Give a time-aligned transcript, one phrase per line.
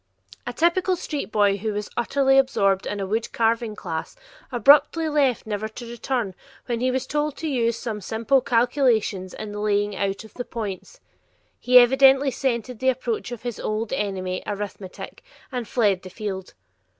[0.47, 4.15] A typical street boy who was utterly absorbed in a wood carving class,
[4.51, 6.33] abruptly left never to return
[6.65, 10.43] when he was told to use some simple calculations in the laying out of the
[10.43, 11.01] points.
[11.59, 16.55] He evidently scented the approach of his old enemy, arithmetic, and fled the field.